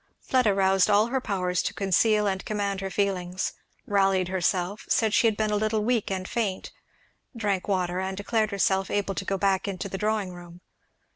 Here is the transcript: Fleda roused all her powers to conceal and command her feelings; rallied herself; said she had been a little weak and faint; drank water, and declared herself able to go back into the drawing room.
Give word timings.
Fleda 0.19 0.51
roused 0.51 0.89
all 0.89 1.09
her 1.09 1.21
powers 1.21 1.61
to 1.61 1.75
conceal 1.75 2.25
and 2.25 2.43
command 2.43 2.81
her 2.81 2.89
feelings; 2.89 3.53
rallied 3.85 4.29
herself; 4.29 4.83
said 4.89 5.13
she 5.13 5.27
had 5.27 5.37
been 5.37 5.51
a 5.51 5.55
little 5.55 5.83
weak 5.83 6.09
and 6.09 6.27
faint; 6.27 6.71
drank 7.37 7.67
water, 7.67 7.99
and 7.99 8.17
declared 8.17 8.49
herself 8.49 8.89
able 8.89 9.13
to 9.13 9.25
go 9.25 9.37
back 9.37 9.67
into 9.67 9.87
the 9.87 9.99
drawing 9.99 10.33
room. 10.33 10.61